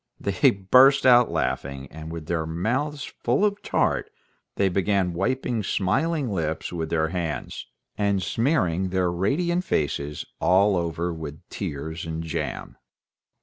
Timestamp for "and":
1.91-2.11, 7.99-8.19, 12.07-12.23